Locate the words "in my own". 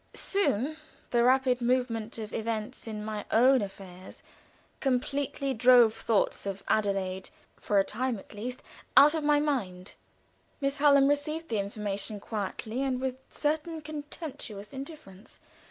2.87-3.61